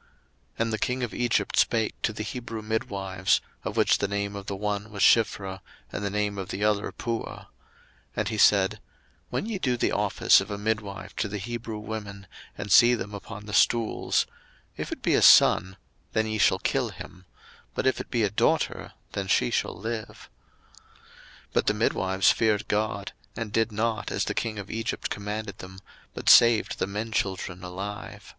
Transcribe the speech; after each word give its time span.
02:001:015 0.00 0.08
And 0.60 0.72
the 0.72 0.78
king 0.78 1.02
of 1.02 1.12
Egypt 1.12 1.58
spake 1.58 1.92
to 2.00 2.14
the 2.14 2.22
Hebrew 2.22 2.62
midwives, 2.62 3.42
of 3.64 3.76
which 3.76 3.98
the 3.98 4.08
name 4.08 4.34
of 4.34 4.46
the 4.46 4.56
one 4.56 4.90
was 4.90 5.02
Shiphrah, 5.02 5.60
and 5.92 6.02
the 6.02 6.08
name 6.08 6.38
of 6.38 6.48
the 6.48 6.64
other 6.64 6.90
Puah: 6.90 7.48
02:001:016 8.16 8.16
And 8.16 8.28
he 8.28 8.38
said, 8.38 8.80
When 9.28 9.44
ye 9.44 9.58
do 9.58 9.76
the 9.76 9.92
office 9.92 10.40
of 10.40 10.50
a 10.50 10.56
midwife 10.56 11.14
to 11.16 11.28
the 11.28 11.36
Hebrew 11.36 11.76
women, 11.76 12.26
and 12.56 12.72
see 12.72 12.94
them 12.94 13.12
upon 13.12 13.44
the 13.44 13.52
stools; 13.52 14.24
if 14.74 14.90
it 14.90 15.02
be 15.02 15.12
a 15.14 15.20
son, 15.20 15.76
then 16.14 16.26
ye 16.26 16.38
shall 16.38 16.60
kill 16.60 16.88
him: 16.88 17.26
but 17.74 17.86
if 17.86 18.00
it 18.00 18.10
be 18.10 18.22
a 18.22 18.30
daughter, 18.30 18.94
then 19.12 19.26
she 19.28 19.50
shall 19.50 19.76
live. 19.78 20.30
02:001:017 21.48 21.48
But 21.52 21.66
the 21.66 21.74
midwives 21.74 22.30
feared 22.32 22.68
God, 22.68 23.12
and 23.36 23.52
did 23.52 23.70
not 23.70 24.10
as 24.10 24.24
the 24.24 24.32
king 24.32 24.58
of 24.58 24.70
Egypt 24.70 25.10
commanded 25.10 25.58
them, 25.58 25.78
but 26.14 26.30
saved 26.30 26.78
the 26.78 26.86
men 26.86 27.12
children 27.12 27.62
alive. 27.62 28.34